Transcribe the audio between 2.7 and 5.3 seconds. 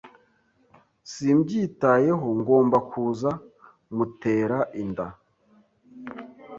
kuza mutera inda